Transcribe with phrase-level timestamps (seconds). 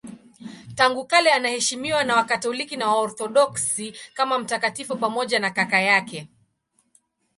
[0.75, 6.27] Tangu kale anaheshimiwa na Wakatoliki na Waorthodoksi kama mtakatifu pamoja na kaka yake.